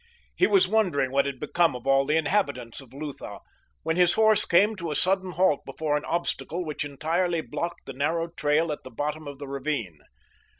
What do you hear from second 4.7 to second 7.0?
to a sudden halt before an obstacle which